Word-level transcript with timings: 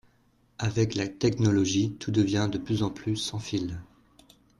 Avec 0.57 0.95
la 0.95 1.07
technologie 1.07 1.93
tout 1.99 2.09
devient 2.09 2.49
de 2.51 2.57
plus 2.57 2.81
en 2.81 2.89
plus 2.89 3.17
sans 3.17 3.37
fil 3.37 3.79